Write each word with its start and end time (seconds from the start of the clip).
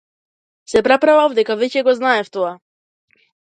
Се 0.73 0.81
преправав 0.87 1.37
дека 1.41 1.59
веќе 1.61 1.85
го 1.89 1.95
знаев 2.01 2.35
тоа. 2.39 2.57